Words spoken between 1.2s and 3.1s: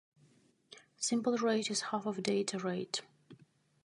rate is half of data rate.